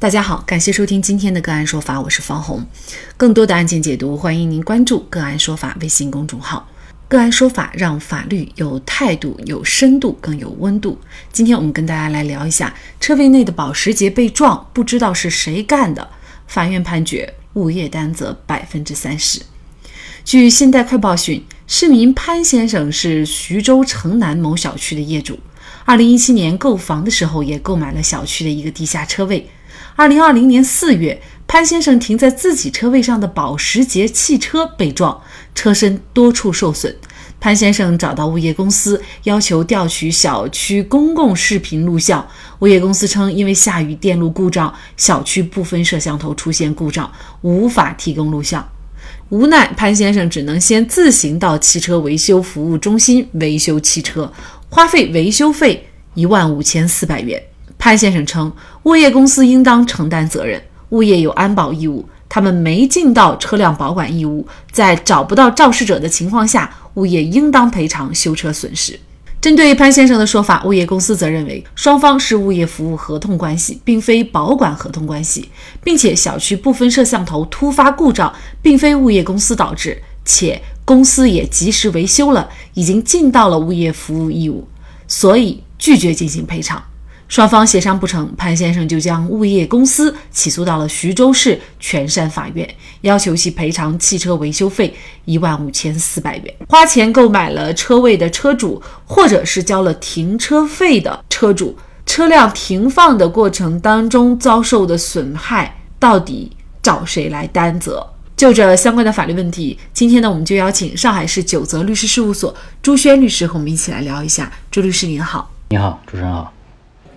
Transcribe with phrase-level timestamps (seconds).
[0.00, 2.66] 大家好，感谢收听今天的个案说法，我是方红。
[3.18, 6.66] 更多的案件解读，欢迎您关注“个案说法”微信公众号。
[7.06, 10.98] 个案说法让法律有态度、有深度、更有温度。
[11.30, 16.08] 今天我们跟大家来聊一下车位内的保时捷被撞，不知道是谁干的。
[16.46, 19.42] 法院判决物业担责百分之三十。
[20.24, 25.38] 据《现代快报》讯，市民潘先生是徐州城南某小区的业主，
[25.84, 29.50] 二零一七年购房的时候也购买了小区的一个地下车位。
[30.00, 35.20] 二零二零年四月，潘先生停在自己车位上的保时捷汽车被撞，
[35.54, 36.96] 车身多处受损。
[37.38, 42.26] 潘先生找到物业公司，要求调取小区公共视频录像。
[42.60, 48.66] 物业公司称，因为下雨、电路故障，小区部分摄像头出现故障，无法提供录像。
[49.28, 54.32] 无奈，潘先生只能先自行到汽车维修服务中心维修汽车，
[54.70, 57.49] 花费维修费一万五千四百元。
[57.80, 58.52] 潘先生称，
[58.82, 69.00] 物业公司应当承担责任，物业有安保义务，他们没尽到车辆保管义务，在找不到肇事者的情况下，物业应当赔偿修车损失。
[69.40, 75.48] 针对潘先生的说法，物业公司则认为，双方是物业服务合同关系，并非保管合同关系，
[75.82, 84.68] 并且小区部分摄像头突发故障，并非物业公司导致，且公司也及时维修了，已经尽到了物业服务义务，
[85.08, 86.82] 所以拒绝进行赔偿。
[87.30, 92.68] 双方协商不成，潘先生就将物业公司起诉到了徐州市泉山法院，
[93.02, 94.92] 要求其赔偿汽车维修费
[95.26, 96.54] 一万五千四百元。
[96.68, 106.50] 花钱购买了车位的车主，或者是交了停车费的车主，车辆停放的过程当中遭受的损害，到底
[106.82, 108.04] 找谁来担责？
[108.36, 114.50] 就这相关的法律问题，今天呢，我们就邀请上海市九泽律师事务所朱轩律师和我们一起来聊一下。
[114.68, 116.52] 朱律师您好，你好，主持人好。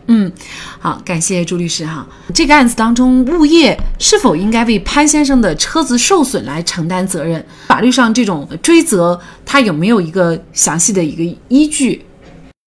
[0.07, 0.31] 嗯，
[0.79, 2.05] 好，感谢朱律师哈。
[2.33, 7.45] 这个案子当中，物业是否应该为潘先生的车子受损来承担责任？
[7.67, 12.05] 法律上这种追责，它有没有一个详细的一个依据？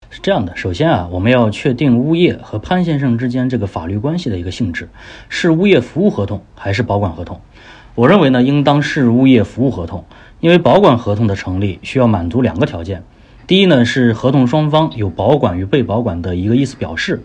[0.09, 4.89] 是这样的，首先啊，我们要确定物业和潘先生之间这个法律关系的一个性质，
[5.29, 7.39] 是物业服务合同还是保管合同？
[7.95, 10.05] 我认为呢，应当是物业服务合同，
[10.41, 13.05] 因为保管合同的成立需要满足两个条件。
[13.47, 17.23] 第一呢是合同双方有保管与被保管的一个意思表示，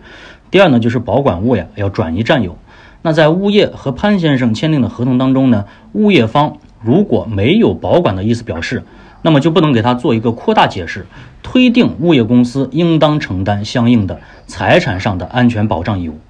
[0.52, 2.56] 第二呢就是保管物呀要转移占有。
[3.02, 8.84] 那在物业和潘先生签订的合同当中呢，物业方如果没有保管的意思表示，
[9.22, 11.06] 那么就不能给他做一个扩大解释，
[11.42, 16.20] 推定物业公司应当承担相应的财产上的安全保障义务。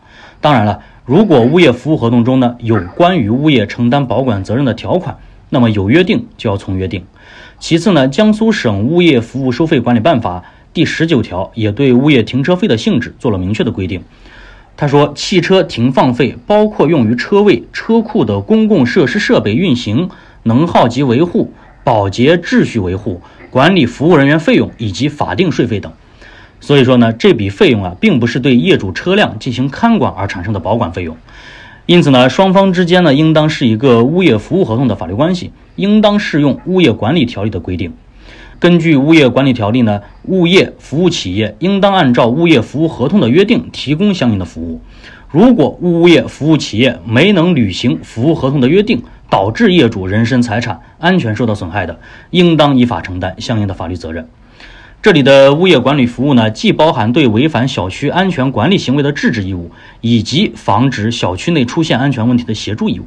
[0.41, 5.19] 当然了，如果物业服务合同中呢有关于物业承担保管责任的条款，
[5.50, 7.04] 那么有约定就要从约定。
[7.62, 10.42] 其次呢，江苏省物业服务收费管理办法
[10.74, 14.02] 第十九条也对物业停车费的性质做了明确的规定。
[14.76, 20.10] 他说，汽车停放费包括用于车位、车库的公共设施设备运行、
[20.42, 21.52] 能耗及维护、
[21.84, 25.92] 保洁秩序维护、管理服务人员费用以及法定税费等。
[26.58, 31.16] 所以说呢，这笔费用啊，并不是对业主车辆进行看管而产生的保管费用。
[31.87, 37.93] 因此呢，双方之间呢，应当是一个物业服务合同的法律关系，应当适用物业管理条例的规定。
[38.60, 44.81] 根据物业管理条例呢，物业服务企业应当按照物业服务合同的约定提供相应的服务。
[45.28, 51.99] 如果物业服务企业没能履行服务合同的约定，导致业主人身财产安全受到损害的，
[52.31, 54.28] 应当依法承担相应的法律责任。
[55.02, 59.68] 这里的物业管理服务呢，既包含对违反小区安全管理行为的制止义务，
[60.00, 63.04] 以及防止小区内出现安全问题的协助义务。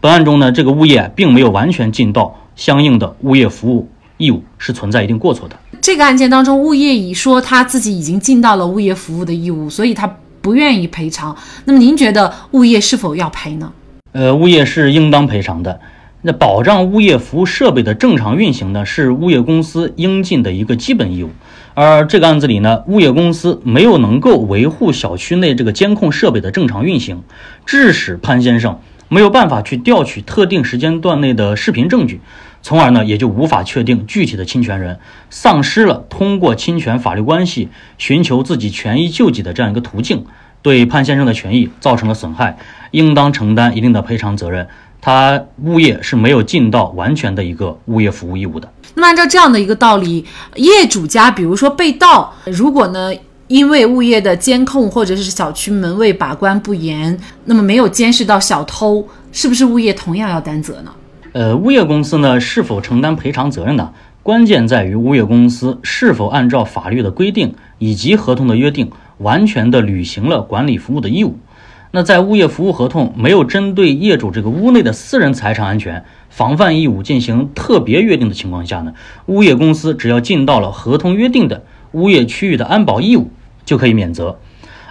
[0.00, 5.56] 本案中呢，这个物业并没有完全尽到相应的物业服务义务，是存在一定过错的。
[5.80, 10.12] 这个案件当中，物业已说他自己已经尽到了物业服务的义务，所以他
[10.42, 11.36] 不愿意赔偿。
[11.66, 13.72] 那么您觉得物业是否要赔呢？
[14.10, 15.78] 呃，物业是应当赔偿的。
[16.20, 21.30] 那保障物业服务设备的正常运行呢，是物业公司应尽的一个基本义务。
[21.74, 27.22] 而这个案子里呢，物业公司没有能够维护小区内这个监控设备的正常运行，
[27.64, 32.20] 致使潘先生没有办法去调取特定时间段内的视频证据，
[32.62, 34.98] 从而呢也就无法确定具体的侵权人，
[35.30, 40.24] 丧失了通过侵权法律关系寻求自己权益救济的这样一个途径，
[40.62, 42.58] 对潘先生的权益造成了损害，
[42.90, 44.66] 应当承担一定的赔偿责任。
[45.00, 48.70] 他物业是没有尽到完全的一个物业服务义务的。
[48.94, 50.24] 那么按照这样的一个道理，
[50.56, 53.12] 业主家比如说被盗，如果呢
[53.46, 60.92] 因为物业的监控或者是小区门卫把关不严，那么没有监视到小偷，是不是物业同样要担责呢？
[61.32, 63.90] 呃，物业公司呢是否承担赔偿责任呢？
[64.22, 71.38] 关键在于物业公司是否按照法律的规定以及合同的约定，完全的履行了管理服务的义务。
[71.90, 78.92] 那在物业服务合同没有针对业主这个屋内的私人财产安全防范义务进行特别约定的情况下呢，
[79.26, 83.30] 物业公司只要尽到了合同约定的物业区域的安保义务，
[83.64, 84.38] 就可以免责。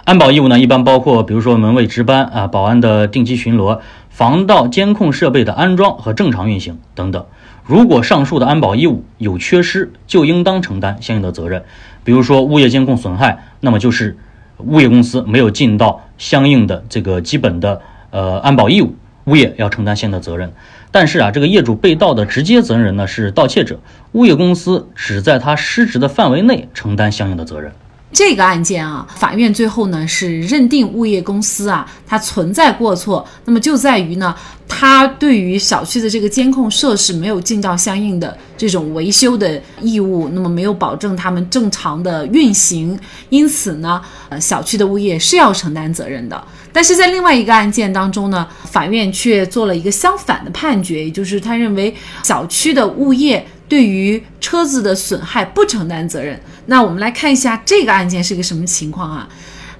[0.04, 7.26] 安保义务呢，一般包括比如说门卫值班啊、保安的定期巡逻、防盗监控设备的安装和正常运行等等。
[7.64, 11.62] 如果上述的安保义务有缺失，就应当承担相应的责任。
[12.02, 14.16] 比如说物业监控损害，那么就是
[14.58, 18.94] 物业公司没有尽到相应的这个基本的呃安保义务，
[19.24, 20.52] 物业要承担相应的责任。
[20.90, 23.78] 但是啊，这个业主被盗的直接责任人呢是盗窃者，
[24.12, 27.70] 物业公司只在他失职的范围内承担相应的责任。
[28.10, 34.34] 这个案件啊，法院最后呢是认定物业公司啊它存在过错，那么就在于呢，
[34.80, 42.96] 他对于小区的这个监控设施没有尽到相应的这种维修的义务，那么没有保证他们正常的运行，
[43.28, 46.40] 因此呢，呃，小区的物业是要承担责任的。
[46.72, 51.92] 但是在另外一个案件当中呢，法院却做了一个相反的判决，也就是他认为
[52.22, 53.44] 小区的物业。
[53.68, 56.40] 对于车子的损害不承担责任。
[56.66, 59.28] 那我们来看一下这个案件是个什么情况啊？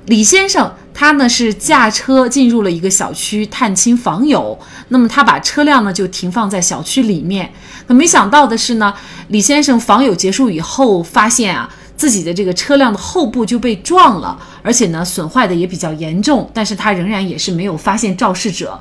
[0.09, 4.59] 李先生他呢是驾车进入了一个小区探亲访友，
[4.89, 7.53] 那么他把车辆呢就停放在小区里面。
[7.87, 8.93] 可没想到的是呢，
[9.29, 18.81] 李先生访友结束以后，发现啊自己的这个车辆的后部就被撞了，而且呢损坏的也比较严重，但是他仍然也是没有发现肇事者。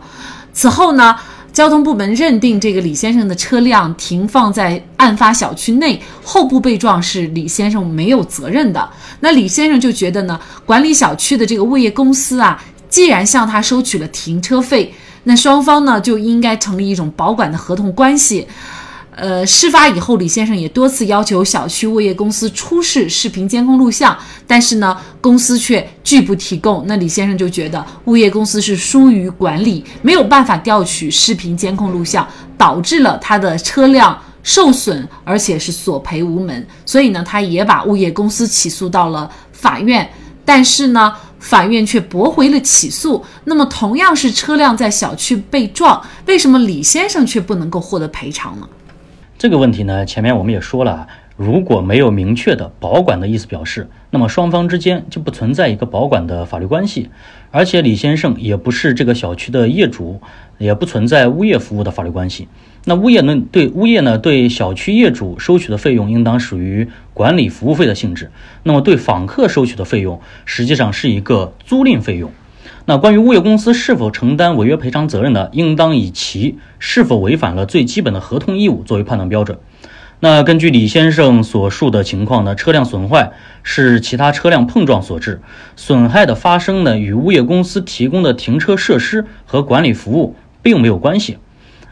[0.54, 1.16] 此后呢？
[1.58, 8.88] 交通部门认定这个李先生的车辆停放在案发小区内，后部被撞是李先生没有责任的。
[9.22, 14.94] 那李先生就觉得呢，管理小区的这个物业公司啊，既然向他收取了停车费，
[15.24, 18.48] 那双方呢就应该成立一种保管的合同关系。
[19.18, 24.16] 呃，事发以后，李先生也多次要求小区物业公司出示视频监控录像，
[24.46, 26.84] 但是呢，公司却拒不提供。
[26.86, 36.68] 那李先生就觉得物业公司是疏于管理，没有办法调取视频监控录像，导致了他的车辆受损，而且是索赔无门。
[36.86, 40.08] 所以呢，他也把物业公司起诉到了法院，
[40.46, 43.26] 但是呢，法院却驳回了起诉。
[43.46, 48.70] 那么，同样是车辆在小区被撞，为什么李先生却不能够获得赔偿呢？
[49.38, 57.12] 这个问题呢，前面我们也说了啊，如果没有明确的保管的意思表示，那么双方之间就不存在一个保管的法律关系，
[57.52, 60.20] 而且李先生也不是这个小区的业主，
[60.58, 62.48] 也不存在物业服务的法律关系。
[62.86, 68.32] 那物业呢，对物业呢，对小区业主收取的费用应当属于管理服务费的性质，
[68.64, 72.32] 那么对访客收取的费用实际上是一个租赁费用。
[72.90, 75.50] 那关于物业公司是否承担违约赔偿责任呢？
[75.52, 79.60] 应当以其是否违反了最基本的合同义务作为判断标准。
[80.22, 85.42] 那根据李先生所述的情况呢，车辆损坏是其他车辆碰撞所致，
[85.76, 91.40] 损害的发生呢与物业公司提供的停车设施和管理服务并没有关系。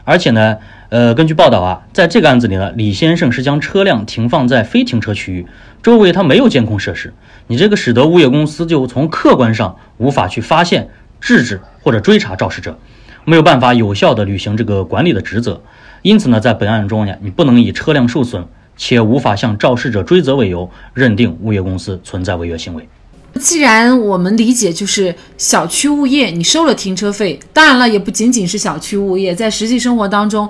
[0.04, 0.56] 而且呢，
[0.88, 5.46] 呃，根据报道啊，在这个案子里呢，李先生是将车辆停放在非停车区域，
[5.86, 7.14] 周围他没有监控设施。
[7.46, 10.88] 你这个使得物业公司就从客观上无法去发现、
[11.20, 12.76] 制止或者追查肇事者，
[13.24, 15.62] 没有办法有效的履行这个管理的职责。
[16.02, 18.44] 因此呢，在本案中呢，你不能以车辆受损
[18.76, 22.88] 且无法向肇事者追责为由，认定物业公司存在违约行为。
[23.36, 30.48] 既然我们理解就是小区物业，你收了停车费，当然了，也不仅仅是小区物业，在实际生活当中，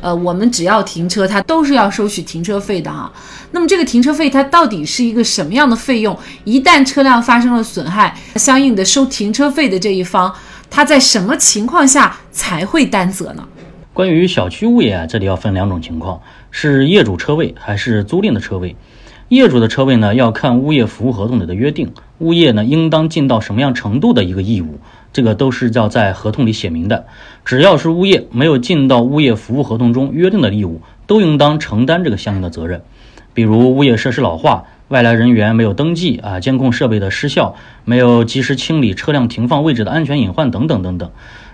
[0.00, 3.12] 呃，我们只要停车，它都是要收取停车费的哈。
[3.50, 6.16] 那么这个停车费它到底是一个什么样的费用？
[6.44, 10.32] 一旦车辆发生了损害，相应的收停车费的这一方，
[10.70, 13.46] 他在什么情况下才会担责呢？
[13.92, 18.76] 关于小区物业啊，这里要分两种情况：是业主车位还是租赁的车位？
[19.28, 24.80] 业主的车位呢，要看物业服务合同里的约定，物业呢应当尽到什么样程度的一个义务，
[25.12, 27.06] 这个都是要在合同里写明的。
[27.44, 32.82] 只要是物业没有尽到物业服务合同中约定的义务，都应当承担这个相应的责任。
[33.34, 41.10] 比如物业设施老化、外来人员没有登记啊、监控设备的失效、没有及时清理车辆停放位置的安全隐患等等等等。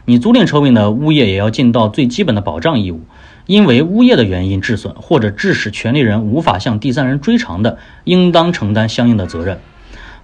[0.06, 3.02] 你租赁车位呢，物业也要尽到最基本的保障义务。
[3.46, 9.58] 因为物业的原因致损或者致使权利人无法向第三人追偿的，应当承担相应的责任。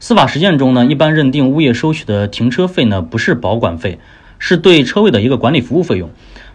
[0.03, 3.99] 司法实践中呢，一般认定物业收取的停车费呢不是保管费，
[4.39, 6.09] 是对车位的一个管理服务费用。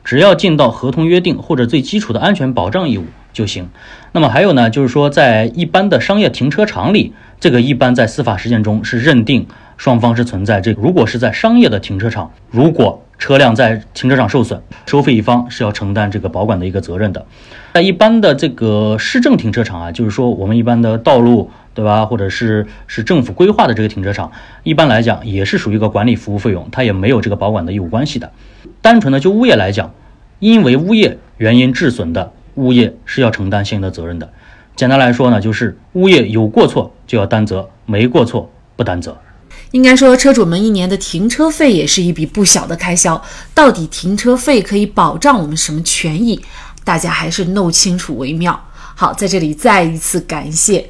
[0.04, 3.70] 只要尽到合同约定或者最基础的安全保障义务就行。
[4.12, 9.46] 那么还有呢，就是说在一般的商业停车场里，这个一般在司法实践中是认定
[9.78, 10.82] 双方是存在这个。
[10.82, 17.26] 如果是在商业的停车场，如果车辆在停车场受损，收费一方是要承担这个保管的一个责任的。
[17.74, 22.06] 在一般的这个市政停车场啊，就是说我们一般的道路对吧？
[22.06, 24.32] 或者是是政府规划的这个停车场，
[24.64, 28.32] 一般来讲也是属于一个管理服务费用，它也没有这个保管的义务关系的。
[28.82, 29.94] 单纯的就物业来讲，
[30.40, 34.32] 因为物业原因致损的，物业是要承担相应的责任的。
[34.76, 39.18] 简单来说呢，就是物业有过错就要担责，没过错不担责。
[39.72, 43.22] 应该说，车主们一年的停车费也是一笔不小的开销。
[43.54, 46.40] 到底停车费可以保障我们什么权益？
[46.86, 48.58] 大家还是弄清楚为妙。
[48.96, 50.90] 好，在这里再一次感谢